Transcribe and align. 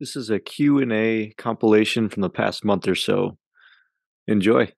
This 0.00 0.16
is 0.16 0.30
a 0.30 0.40
Q&A 0.40 1.34
compilation 1.36 2.08
from 2.08 2.22
the 2.22 2.30
past 2.30 2.64
month 2.64 2.88
or 2.88 2.94
so. 2.94 3.36
Enjoy 4.26 4.72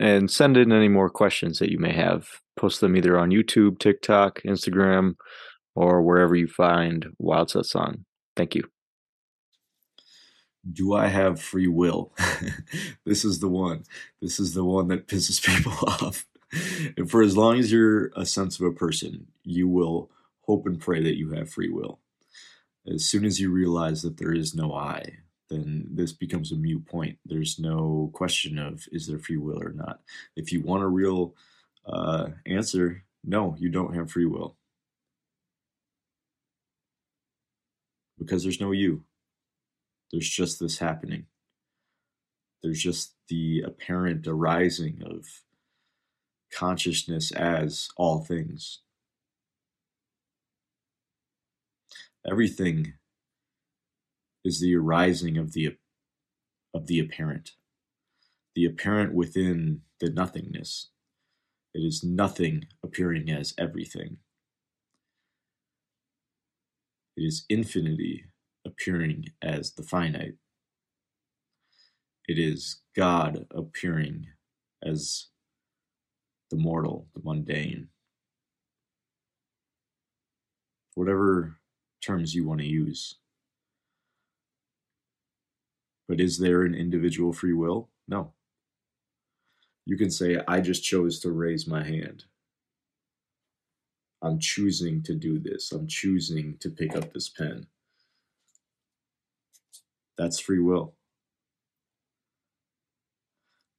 and 0.00 0.30
send 0.30 0.56
in 0.56 0.72
any 0.72 0.88
more 0.88 1.10
questions 1.10 1.58
that 1.58 1.70
you 1.70 1.78
may 1.78 1.92
have. 1.92 2.26
Post 2.56 2.80
them 2.80 2.96
either 2.96 3.18
on 3.18 3.28
YouTube, 3.28 3.78
TikTok, 3.78 4.40
Instagram, 4.42 5.16
or 5.74 6.00
wherever 6.00 6.34
you 6.34 6.48
find 6.48 7.08
Wild 7.18 7.50
Song. 7.50 8.06
Thank 8.36 8.54
you. 8.54 8.64
Do 10.72 10.94
I 10.94 11.08
have 11.08 11.42
free 11.42 11.68
will? 11.68 12.14
this 13.04 13.22
is 13.22 13.40
the 13.40 13.48
one. 13.48 13.84
This 14.22 14.40
is 14.40 14.54
the 14.54 14.64
one 14.64 14.88
that 14.88 15.08
pisses 15.08 15.44
people 15.54 15.74
off. 15.86 16.24
And 16.96 17.10
for 17.10 17.22
as 17.22 17.36
long 17.36 17.58
as 17.58 17.70
you're 17.70 18.12
a 18.16 18.24
sensitive 18.24 18.76
person, 18.76 19.26
you 19.42 19.68
will 19.68 20.10
hope 20.42 20.66
and 20.66 20.80
pray 20.80 21.02
that 21.02 21.18
you 21.18 21.32
have 21.32 21.50
free 21.50 21.68
will. 21.68 22.00
As 22.92 23.04
soon 23.04 23.24
as 23.24 23.40
you 23.40 23.50
realize 23.50 24.02
that 24.02 24.18
there 24.18 24.32
is 24.32 24.54
no 24.54 24.74
I, 24.74 25.18
then 25.48 25.86
this 25.90 26.12
becomes 26.12 26.52
a 26.52 26.56
mute 26.56 26.86
point. 26.86 27.18
There's 27.24 27.58
no 27.58 28.10
question 28.12 28.58
of 28.58 28.86
is 28.92 29.06
there 29.06 29.18
free 29.18 29.36
will 29.36 29.62
or 29.62 29.72
not. 29.72 30.00
If 30.36 30.52
you 30.52 30.60
want 30.62 30.82
a 30.82 30.88
real 30.88 31.34
uh, 31.86 32.28
answer, 32.46 33.04
no, 33.24 33.56
you 33.58 33.70
don't 33.70 33.94
have 33.94 34.10
free 34.10 34.26
will. 34.26 34.56
Because 38.18 38.42
there's 38.42 38.60
no 38.60 38.72
you. 38.72 39.04
There's 40.12 40.28
just 40.28 40.60
this 40.60 40.78
happening. 40.78 41.26
There's 42.62 42.80
just 42.80 43.14
the 43.28 43.62
apparent 43.66 44.26
arising 44.26 45.02
of 45.04 45.26
consciousness 46.52 47.32
as 47.32 47.88
all 47.96 48.20
things. 48.20 48.80
Everything 52.30 52.94
is 54.44 54.60
the 54.60 54.74
arising 54.74 55.36
of 55.36 55.52
the 55.52 55.76
of 56.72 56.86
the 56.86 56.98
apparent, 56.98 57.52
the 58.54 58.64
apparent 58.64 59.14
within 59.14 59.82
the 60.00 60.10
nothingness. 60.10 60.90
It 61.74 61.80
is 61.80 62.02
nothing 62.02 62.66
appearing 62.82 63.30
as 63.30 63.54
everything. 63.58 64.18
It 67.16 67.22
is 67.22 67.44
infinity 67.48 68.24
appearing 68.66 69.26
as 69.42 69.72
the 69.72 69.82
finite. 69.82 70.34
It 72.26 72.38
is 72.38 72.80
God 72.96 73.46
appearing 73.50 74.28
as 74.82 75.26
the 76.50 76.56
mortal, 76.56 77.06
the 77.14 77.20
mundane. 77.22 77.88
Whatever 80.94 81.58
terms 82.04 82.34
you 82.34 82.46
want 82.46 82.60
to 82.60 82.66
use. 82.66 83.16
But 86.08 86.20
is 86.20 86.38
there 86.38 86.62
an 86.62 86.74
individual 86.74 87.32
free 87.32 87.54
will? 87.54 87.88
No. 88.08 88.32
You 89.86 89.96
can 89.96 90.10
say, 90.10 90.40
I 90.48 90.60
just 90.60 90.84
chose 90.84 91.20
to 91.20 91.32
raise 91.32 91.66
my 91.66 91.84
hand. 91.84 92.24
I'm 94.22 94.38
choosing 94.38 95.02
to 95.04 95.14
do 95.14 95.38
this. 95.38 95.72
I'm 95.72 95.86
choosing 95.86 96.56
to 96.60 96.70
pick 96.70 96.96
up 96.96 97.12
this 97.12 97.28
pen. 97.28 97.66
That's 100.16 100.40
free 100.40 100.60
will. 100.60 100.94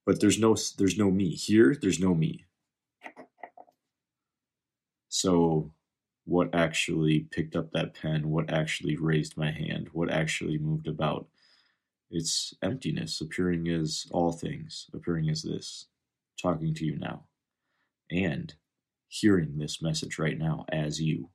But 0.06 0.20
there's 0.20 0.38
no 0.38 0.56
there's 0.78 0.98
no 0.98 1.10
me. 1.10 1.30
Here, 1.30 1.76
there's 1.80 2.00
no 2.00 2.14
me. 2.14 2.44
So 5.08 5.72
what 6.26 6.54
actually 6.54 7.20
picked 7.30 7.56
up 7.56 7.72
that 7.72 7.94
pen, 7.94 8.28
what 8.28 8.52
actually 8.52 8.96
raised 8.96 9.36
my 9.36 9.50
hand, 9.50 9.88
what 9.92 10.10
actually 10.10 10.58
moved 10.58 10.86
about 10.86 11.26
it's 12.10 12.54
emptiness 12.62 13.20
appearing 13.20 13.68
as 13.68 14.06
all 14.12 14.32
things, 14.32 14.88
appearing 14.94 15.28
as 15.28 15.42
this, 15.42 15.86
talking 16.40 16.74
to 16.74 16.84
you 16.84 16.96
now, 16.98 17.24
and 18.10 18.54
hearing 19.08 19.58
this 19.58 19.82
message 19.82 20.18
right 20.18 20.38
now 20.38 20.64
as 20.70 21.00
you. 21.00 21.30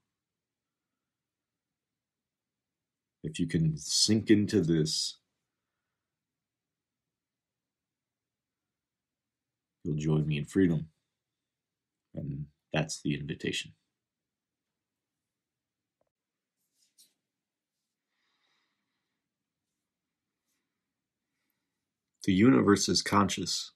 If 3.23 3.39
you 3.39 3.47
can 3.47 3.77
sink 3.77 4.29
into 4.29 4.61
this, 4.61 5.17
you'll 9.83 9.95
join 9.95 10.25
me 10.25 10.37
in 10.37 10.45
freedom. 10.45 10.87
And 12.15 12.45
that's 12.73 13.01
the 13.01 13.15
invitation. 13.15 13.73
The 22.25 22.33
universe 22.33 22.89
is 22.89 23.01
conscious. 23.01 23.71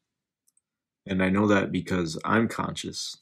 And 1.08 1.24
I 1.24 1.30
know 1.30 1.48
that 1.48 1.72
because 1.72 2.20
I'm 2.26 2.48
conscious. 2.48 3.18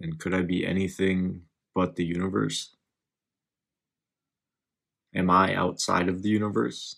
And 0.00 0.18
could 0.18 0.34
I 0.34 0.42
be 0.42 0.66
anything 0.66 1.42
but 1.74 1.96
the 1.96 2.04
universe? 2.04 2.74
Am 5.14 5.30
I 5.30 5.54
outside 5.54 6.08
of 6.08 6.22
the 6.22 6.28
universe? 6.30 6.96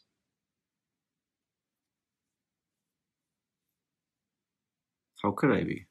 How 5.23 5.33
could 5.33 5.53
I 5.53 5.65
be? 5.65 5.86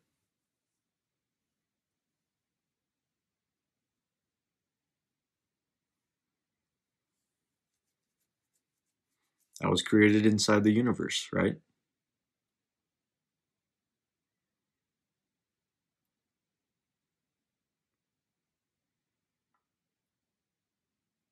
I 9.65 9.69
was 9.69 9.81
created 9.81 10.27
inside 10.27 10.63
the 10.63 10.71
universe, 10.71 11.27
right? 11.33 11.55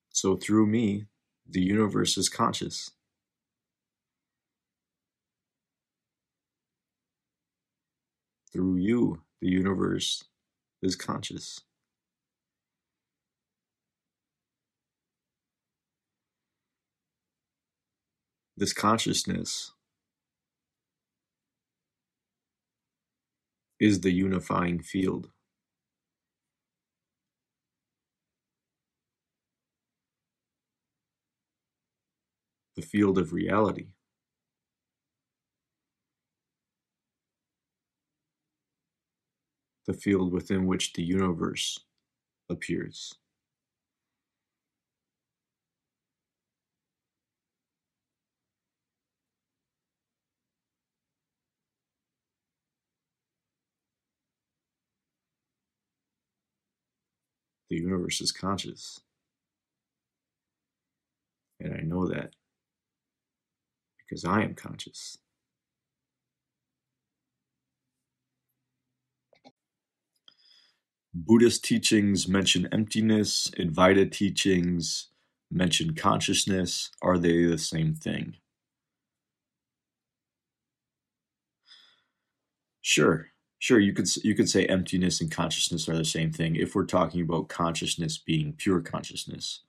So 0.09 0.35
through 0.35 0.66
me, 0.66 1.05
the 1.47 1.61
universe 1.61 2.17
is 2.17 2.27
conscious. 2.27 2.89
Through 8.51 8.77
you, 8.77 9.21
the 9.41 9.50
universe 9.50 10.23
is 10.81 10.95
conscious. 10.95 11.61
This 18.57 18.73
consciousness 18.73 19.73
is 23.79 24.01
the 24.01 24.11
unifying 24.11 24.81
field. 24.81 25.29
The 32.75 32.81
field 32.81 33.17
of 33.17 33.33
reality. 33.33 33.87
The 39.87 39.93
field 39.93 40.33
within 40.33 40.65
which 40.65 40.93
the 40.93 41.03
universe 41.03 41.79
appears. 42.49 43.15
The 57.73 57.79
universe 57.79 58.22
is 58.22 58.31
conscious. 58.31 59.00
And 61.59 61.74
I 61.74 61.81
know 61.81 62.07
that 62.07 62.33
because 63.97 64.25
I 64.25 64.44
am 64.44 64.53
conscious. 64.53 65.18
Buddhist 71.15 71.65
teachings 71.65 72.27
mention 72.27 72.69
emptiness, 72.71 73.50
Advaita 73.57 74.12
teachings 74.12 75.09
mention 75.51 75.95
consciousness. 75.95 76.92
Are 77.01 77.18
they 77.18 77.45
the 77.45 77.57
same 77.57 77.95
thing? 77.95 78.36
Sure. 82.81 83.32
Sure, 83.63 83.80
you 83.80 83.94
could 83.94 84.13
you 84.25 84.36
could 84.36 84.50
say 84.50 84.65
emptiness 84.65 85.21
and 85.21 85.31
consciousness 85.31 85.88
are 85.88 85.95
the 85.95 86.04
same 86.04 86.33
thing 86.33 86.57
if 86.57 86.75
we're 86.75 86.83
talking 86.83 87.21
about 87.21 87.48
consciousness 87.48 88.18
being 88.18 88.51
pure 88.51 88.81
consciousness. 88.81 89.62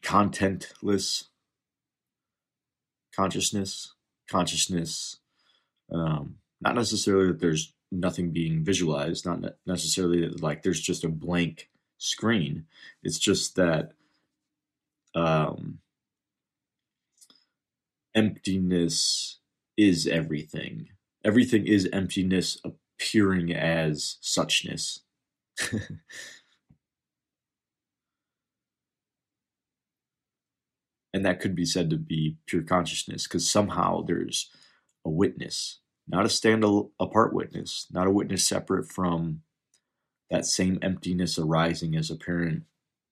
Contentless 0.00 1.24
consciousness, 3.14 3.92
consciousness, 4.26 5.18
um, 5.92 6.36
not 6.62 6.74
necessarily 6.74 7.26
that 7.26 7.40
there's 7.40 7.74
nothing 7.90 8.30
being 8.30 8.64
visualized, 8.64 9.26
not 9.26 9.44
necessarily 9.66 10.26
that 10.26 10.42
like 10.42 10.62
there's 10.62 10.80
just 10.80 11.04
a 11.04 11.10
blank 11.10 11.68
screen. 11.98 12.64
It's 13.02 13.18
just 13.18 13.56
that 13.56 13.92
um, 15.14 15.80
emptiness 18.14 19.40
is 19.76 20.06
everything. 20.06 20.88
Everything 21.24 21.66
is 21.66 21.88
emptiness 21.92 22.58
appearing 22.64 23.52
as 23.52 24.16
suchness. 24.22 25.00
and 31.12 31.24
that 31.24 31.40
could 31.40 31.54
be 31.54 31.64
said 31.64 31.90
to 31.90 31.96
be 31.96 32.36
pure 32.46 32.62
consciousness 32.62 33.26
because 33.26 33.50
somehow 33.50 34.02
there's 34.02 34.50
a 35.04 35.10
witness, 35.10 35.80
not 36.08 36.24
a 36.26 36.28
stand 36.28 36.64
apart 36.98 37.32
witness, 37.32 37.86
not 37.90 38.06
a 38.06 38.10
witness 38.10 38.46
separate 38.46 38.90
from 38.90 39.42
that 40.30 40.46
same 40.46 40.78
emptiness 40.82 41.38
arising 41.38 41.94
as 41.96 42.10
apparent 42.10 42.62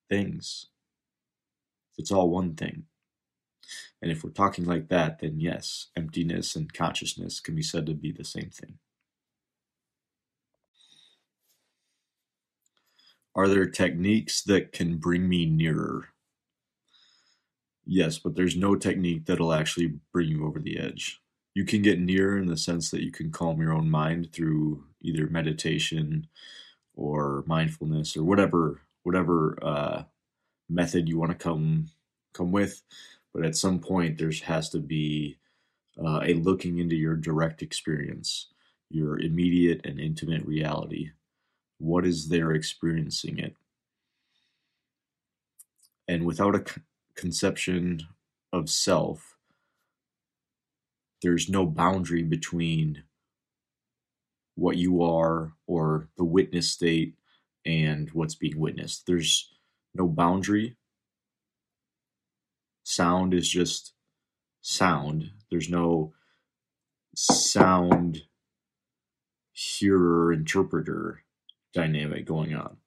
things. 0.09 0.67
It's 1.99 2.11
all 2.11 2.31
one 2.31 2.55
thing. 2.55 2.85
And 4.03 4.11
if 4.11 4.25
we're 4.25 4.31
talking 4.31 4.65
like 4.65 4.89
that, 4.89 5.21
then 5.21 5.41
yes, 5.41 5.89
emptiness 5.97 6.57
and 6.57 6.73
consciousness 6.73 7.41
can 7.41 7.55
be 7.55 7.63
said 7.63 7.87
to 7.87 7.95
be 7.95 8.13
the 8.13 8.25
same 8.25 8.51
thing. 8.51 8.79
Are 13.35 13.49
there 13.49 13.67
techniques 13.67 14.43
that 14.45 14.73
can 14.73 14.99
bring 14.99 15.29
me 15.29 15.47
nearer? 15.47 16.09
Yes, 17.87 18.19
but 18.19 18.37
there's 18.37 18.57
no 18.57 18.77
technique 18.77 19.27
that'll 19.27 19.53
actually 19.53 19.95
bring 20.13 20.29
you 20.29 20.47
over 20.47 20.61
the 20.61 20.79
edge. 20.79 21.21
You 21.55 21.65
can 21.65 21.83
get 21.83 22.01
nearer 22.01 22.39
in 22.39 22.47
the 22.47 22.57
sense 22.57 22.91
that 22.91 23.03
you 23.03 23.13
can 23.13 23.33
calm 23.33 23.61
your 23.61 23.73
own 23.73 23.91
mind 23.91 24.33
through 24.33 24.85
either 25.03 25.27
meditation 25.29 26.29
or 26.95 27.45
mindfulness 27.47 28.17
or 28.17 28.25
whatever 28.25 28.83
whatever 29.05 29.59
uh, 29.63 30.05
method 30.69 31.09
you 31.09 31.19
want 31.19 31.33
to 31.33 31.39
come 31.39 31.89
come 32.35 32.53
with. 32.53 32.83
But 33.33 33.45
at 33.45 33.57
some 33.57 33.79
point, 33.79 34.19
there 34.19 34.33
has 34.45 34.71
to 34.71 34.79
be 34.79 35.39
uh, 36.03 36.21
a 36.25 36.35
looking 36.35 36.79
into 36.79 36.97
your 36.97 37.17
direct 37.17 37.63
experience, 37.63 38.49
your 38.91 39.19
immediate 39.21 39.81
and 39.85 40.01
intimate 40.01 40.45
reality. 40.45 41.11
What 41.79 42.05
is 42.07 42.29
there 42.29 42.53
experiencing 42.53 43.39
it? 43.39 43.55
And 46.09 46.27
without 46.27 46.57
a 46.57 46.65
conception 47.15 48.03
of 48.53 48.69
self, 48.69 49.37
there's 51.23 51.49
no 51.49 51.67
boundary 51.67 52.23
between 52.23 53.05
what 54.57 54.77
you 54.77 55.03
are 55.03 55.53
or 55.67 56.09
the 56.17 56.25
witness 56.25 56.69
state 56.69 57.15
and 57.65 58.11
what's 58.11 58.35
being 58.35 58.59
witnessed. 58.59 59.07
There's 59.07 59.51
no 59.95 60.09
boundary. 60.09 60.77
Sound 62.91 63.35
is 63.35 63.49
just 63.49 63.93
sound. 64.63 65.31
There's 65.49 65.71
no 65.71 66.13
sound 67.15 68.23
hearer 69.53 70.33
interpreter 70.33 71.23
dynamic 71.73 72.27
going 72.27 72.53
on. 72.53 72.79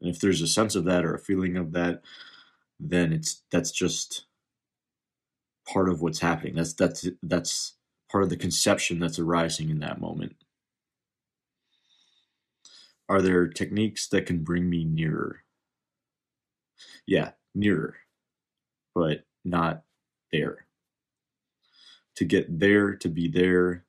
And 0.00 0.10
if 0.10 0.18
there's 0.18 0.42
a 0.42 0.48
sense 0.48 0.74
of 0.74 0.86
that 0.86 1.04
or 1.04 1.14
a 1.14 1.20
feeling 1.20 1.56
of 1.56 1.70
that, 1.70 2.02
then 2.80 3.12
it's 3.12 3.42
that's 3.52 3.70
just 3.70 4.26
part 5.72 5.88
of 5.88 6.02
what's 6.02 6.18
happening. 6.18 6.56
That's 6.56 6.72
that's 6.72 7.06
that's 7.22 7.74
part 8.10 8.24
of 8.24 8.30
the 8.30 8.36
conception 8.36 8.98
that's 8.98 9.20
arising 9.20 9.70
in 9.70 9.78
that 9.78 10.00
moment. 10.00 10.34
Are 13.08 13.22
there 13.22 13.46
techniques 13.46 14.08
that 14.08 14.26
can 14.26 14.42
bring 14.42 14.68
me 14.68 14.84
nearer? 14.84 15.43
Yeah, 17.06 17.32
nearer, 17.54 17.96
but 18.94 19.24
not 19.44 19.84
there. 20.32 20.66
To 22.16 22.24
get 22.24 22.60
there, 22.60 22.94
to 22.96 23.08
be 23.08 23.28
there, 23.28 23.84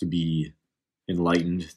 to 0.00 0.06
be 0.06 0.54
enlightened, 1.08 1.74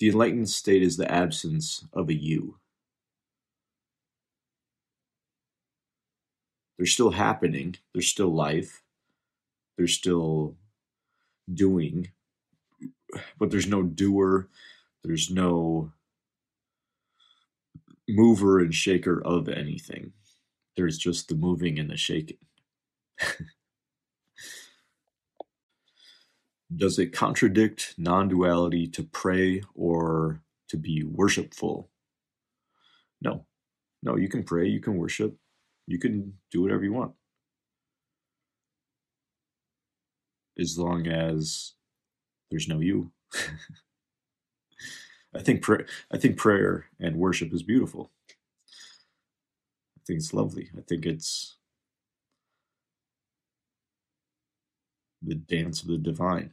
The 0.00 0.10
enlightened 0.10 0.50
state 0.50 0.82
is 0.82 0.98
the 0.98 1.10
absence 1.10 1.86
of 1.94 2.10
a 2.10 2.14
you. 2.14 2.58
They're 6.78 6.86
still 6.86 7.12
happening, 7.12 7.76
there's 7.94 8.08
still 8.08 8.34
life, 8.34 8.82
there's 9.76 9.94
still 9.94 10.56
doing, 11.52 12.10
but 13.38 13.50
there's 13.50 13.66
no 13.68 13.82
doer, 13.82 14.48
there's 15.02 15.30
no 15.30 15.92
mover 18.08 18.60
and 18.60 18.74
shaker 18.74 19.22
of 19.24 19.48
anything. 19.48 20.12
There's 20.76 20.98
just 20.98 21.28
the 21.28 21.34
moving 21.34 21.78
and 21.78 21.90
the 21.90 21.96
shaking. 21.96 22.38
does 26.74 26.98
it 26.98 27.12
contradict 27.12 27.94
non 27.98 28.28
duality 28.28 28.86
to 28.88 29.02
pray 29.04 29.62
or 29.74 30.42
to 30.68 30.76
be 30.76 31.02
worshipful? 31.04 31.90
No. 33.22 33.46
No, 34.02 34.16
you 34.16 34.28
can 34.28 34.44
pray, 34.44 34.66
you 34.66 34.80
can 34.80 34.96
worship, 34.96 35.36
you 35.86 35.98
can 35.98 36.32
do 36.50 36.62
whatever 36.62 36.84
you 36.84 36.92
want. 36.92 37.12
As 40.58 40.78
long 40.78 41.06
as 41.06 41.74
there's 42.50 42.68
no 42.68 42.80
you. 42.80 43.12
I 45.34 45.40
think 45.40 45.64
I 46.12 46.18
think 46.18 46.36
prayer 46.36 46.86
and 46.98 47.16
worship 47.16 47.52
is 47.52 47.62
beautiful. 47.62 48.10
I 49.96 50.00
think 50.06 50.18
it's 50.18 50.34
lovely. 50.34 50.70
I 50.76 50.80
think 50.82 51.06
it's 51.06 51.56
the 55.22 55.34
dance 55.34 55.82
of 55.82 55.88
the 55.88 55.98
divine. 55.98 56.52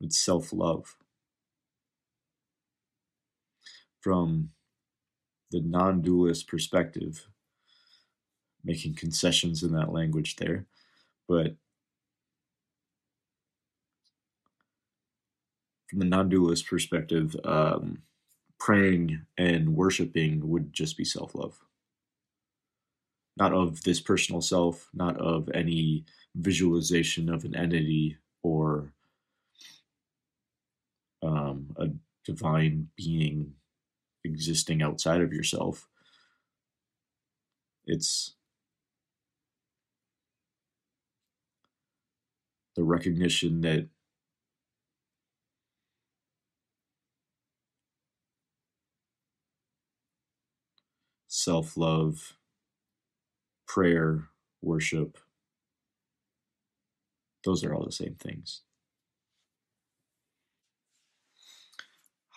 It's 0.00 0.18
self 0.18 0.52
love. 0.52 0.96
From 4.00 4.50
the 5.50 5.60
non 5.60 6.02
dualist 6.02 6.46
perspective, 6.48 7.26
making 8.64 8.94
concessions 8.94 9.62
in 9.62 9.72
that 9.72 9.92
language 9.92 10.36
there, 10.36 10.66
but 11.28 11.56
from 15.88 16.00
the 16.00 16.04
non 16.04 16.28
dualist 16.28 16.66
perspective, 16.66 17.34
um, 17.44 18.02
praying 18.58 19.22
and 19.36 19.74
worshiping 19.74 20.48
would 20.48 20.72
just 20.72 20.96
be 20.96 21.04
self 21.04 21.34
love. 21.34 21.58
Not 23.36 23.52
of 23.52 23.82
this 23.84 24.00
personal 24.00 24.40
self, 24.42 24.88
not 24.92 25.16
of 25.18 25.48
any 25.54 26.04
visualization 26.34 27.28
of 27.32 27.44
an 27.44 27.54
entity 27.54 28.18
or 28.42 28.92
um, 31.22 31.74
a 31.76 31.88
divine 32.24 32.88
being 32.96 33.54
existing 34.24 34.82
outside 34.82 35.20
of 35.20 35.32
yourself. 35.32 35.88
It's 37.86 38.34
the 42.76 42.84
recognition 42.84 43.62
that 43.62 43.88
self 51.48 51.78
love, 51.78 52.34
prayer, 53.66 54.24
worship, 54.62 55.16
those 57.44 57.64
are 57.64 57.74
all 57.74 57.86
the 57.86 57.92
same 57.92 58.16
things. 58.16 58.62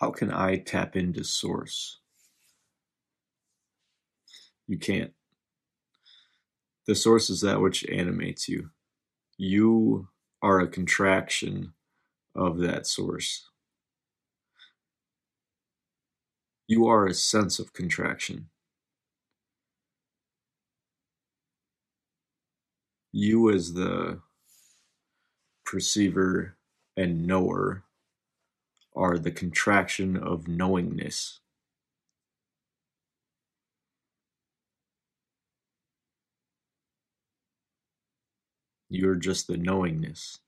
How 0.00 0.12
can 0.12 0.32
I 0.32 0.56
tap 0.56 0.96
into 0.96 1.24
source? 1.24 2.00
You 4.66 4.78
can't. 4.78 5.12
The 6.86 6.94
source 6.94 7.30
is 7.30 7.42
that 7.42 7.60
which 7.60 7.84
animates 7.90 8.48
you. 8.48 8.70
You 9.38 10.08
are 10.42 10.60
a 10.60 10.68
contraction 10.68 11.74
of 12.34 12.60
that 12.60 12.86
source. 12.86 13.48
You 16.68 16.86
are 16.86 17.06
a 17.06 17.14
sense 17.14 17.58
of 17.58 17.74
contraction. 17.74 18.48
you 23.12 23.50
as 23.50 23.74
the 23.74 24.20
perceiver 25.64 26.56
and 26.96 27.26
knower 27.26 27.84
are 28.96 29.18
the 29.18 29.30
contraction 29.30 30.16
of 30.16 30.48
knowingness. 30.48 31.40
You're 38.90 39.16
just 39.16 39.46
the 39.46 39.56
knowingness. 39.56 40.38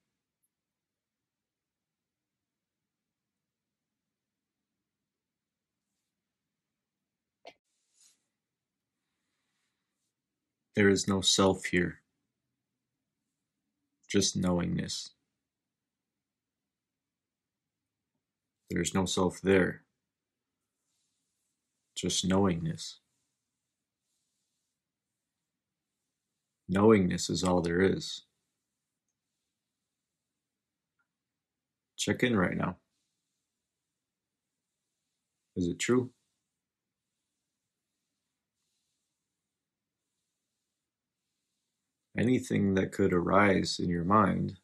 There 10.76 10.90
is 10.90 11.08
no 11.08 11.20
self 11.22 11.66
here 11.66 12.03
just 14.14 14.36
knowingness. 14.36 15.10
There 18.70 18.80
is 18.80 18.94
no 18.94 19.06
self 19.06 19.40
there, 19.40 19.82
just 21.96 22.24
knowingness. 22.24 23.00
Knowingness 26.68 27.28
is 27.28 27.42
all 27.42 27.60
there 27.60 27.80
is. 27.80 28.22
Check 31.96 32.22
in 32.22 32.36
right 32.36 32.56
now. 32.56 32.76
Is 35.56 35.66
it 35.66 35.80
true? 35.80 36.10
Anything 42.24 42.72
that 42.72 42.90
could 42.90 43.12
arise 43.12 43.78
in 43.78 43.90
your 43.90 44.02
mind 44.02 44.58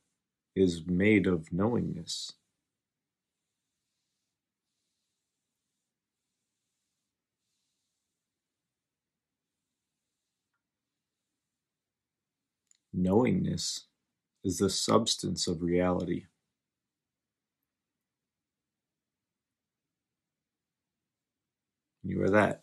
is 0.57 0.87
made 0.87 1.27
of 1.27 1.53
knowingness. 1.53 2.33
Knowingness 12.95 13.89
is 14.43 14.57
the 14.57 14.71
substance 14.71 15.47
of 15.47 15.61
reality. 15.61 16.25
You 22.03 22.23
are 22.23 22.31
that. 22.31 22.63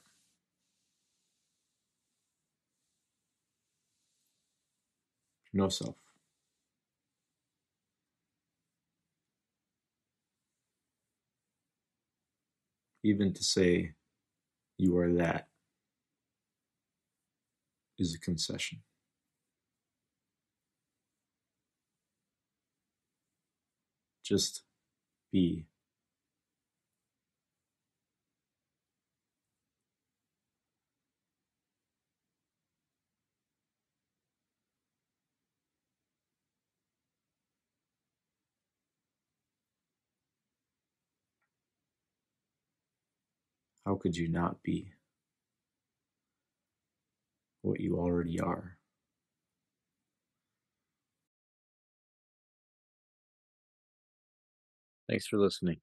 No 5.57 5.69
self. 5.69 5.95
Even 13.03 13.33
to 13.33 13.43
say 13.43 13.93
you 14.77 14.95
are 14.99 15.11
that 15.13 15.47
is 17.97 18.13
a 18.13 18.19
concession. 18.19 18.83
Just 24.23 24.61
be. 25.31 25.65
How 43.87 43.95
could 43.95 44.17
you 44.17 44.27
not 44.27 44.61
be 44.63 44.91
what 47.61 47.79
you 47.79 47.97
already 47.97 48.37
are? 48.37 48.75
Thanks 55.07 55.25
for 55.25 55.37
listening. 55.37 55.77